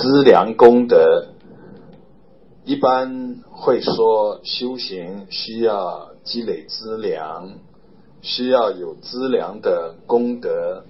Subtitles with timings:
[0.00, 1.26] 资粮功德，
[2.64, 7.58] 一般会说修行需要积累资粮，
[8.22, 10.84] 需要有资粮的功德，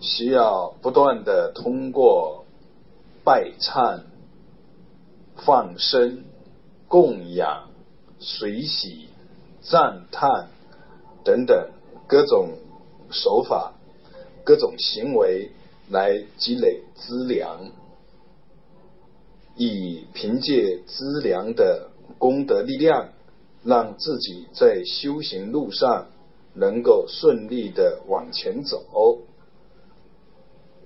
[0.00, 2.46] 需要不断的通过
[3.22, 4.00] 拜忏、
[5.36, 6.24] 放生、
[6.88, 7.68] 供养、
[8.18, 9.10] 随喜、
[9.60, 10.48] 赞叹
[11.22, 11.68] 等等
[12.06, 12.54] 各种
[13.10, 13.74] 手法、
[14.42, 15.50] 各种行为。
[15.90, 17.70] 来积累资粮，
[19.56, 23.10] 以凭借资粮的功德力量，
[23.64, 26.08] 让自己在修行路上
[26.54, 29.22] 能够顺利的往前走。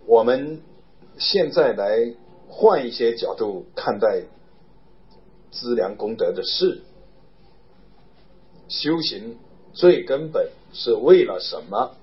[0.06, 0.62] 我们
[1.18, 2.14] 现在来
[2.48, 4.22] 换一些角度看待
[5.50, 6.82] 资粮功德的事，
[8.68, 9.38] 修行
[9.72, 11.94] 最根本是为了什么？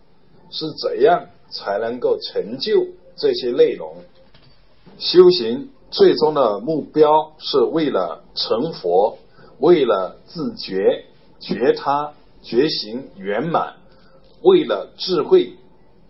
[0.52, 1.30] 是怎样？
[1.49, 3.98] 才能够成就这些内容。
[4.98, 9.17] 修行最终的目标是为了成佛，
[9.59, 11.05] 为了自觉
[11.39, 13.75] 觉他觉行圆满，
[14.42, 15.53] 为了智慧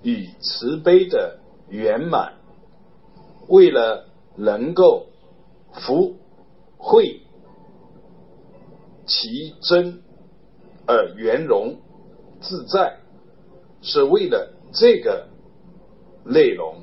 [0.02, 2.34] 与慈悲的圆满，
[3.48, 5.08] 为了能够
[5.72, 6.16] 福
[6.78, 7.22] 慧
[9.06, 10.02] 其真
[10.86, 11.78] 而圆融
[12.42, 12.98] 自在，
[13.82, 14.52] 是为了。
[14.76, 15.30] 这个
[16.26, 16.76] 内容，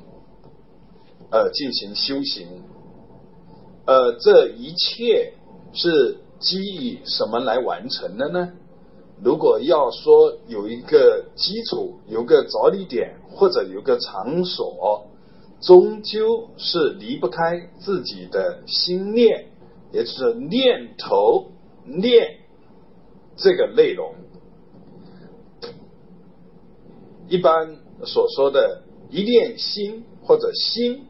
[1.29, 2.47] 呃，进行修行，
[3.85, 5.33] 呃，这一切
[5.73, 8.53] 是基于什么来完成的呢？
[9.23, 15.05] 如果要说有一个基础，有个着力点，或者有个场所，
[15.61, 19.51] 终究是离不开自己的心念，
[19.91, 21.51] 也就是念头
[21.85, 22.39] 念
[23.37, 24.15] 这个内容。
[27.33, 31.07] 一般所说的一念心或者心，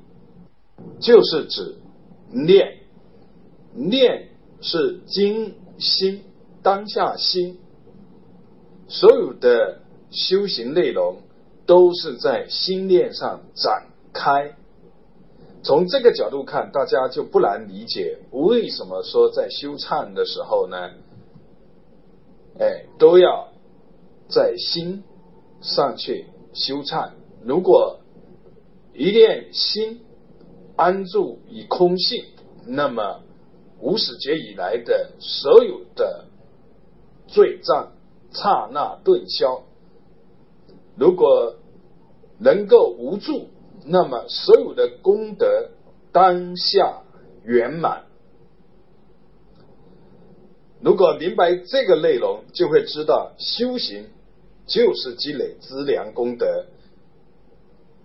[1.01, 1.75] 就是指
[2.31, 2.77] 念，
[3.73, 4.29] 念
[4.61, 6.23] 是今心
[6.61, 7.59] 当下心，
[8.87, 9.81] 所有的
[10.11, 11.23] 修行内容
[11.65, 14.55] 都是在心念上展开。
[15.61, 20.91] 从这个角度看，大家就不难理解为什么说在修忏的时候呢，
[22.61, 23.49] 哎，都要
[24.29, 25.03] 在心。
[25.63, 27.11] 上去修忏，
[27.43, 28.01] 如果
[28.93, 30.01] 一念心
[30.75, 32.25] 安住于空性，
[32.67, 33.21] 那么
[33.79, 36.25] 无始劫以来的所有的
[37.27, 37.93] 罪障
[38.31, 39.63] 刹那顿消。
[40.95, 41.55] 如果
[42.37, 43.47] 能够无助，
[43.85, 45.69] 那么所有的功德
[46.11, 47.03] 当下
[47.43, 48.03] 圆满。
[50.81, 54.09] 如果明白这个内容，就会知道修行。
[54.65, 56.65] 就是积累资粮功德，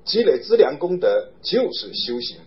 [0.05, 2.39] 积累资粮功德就是修行。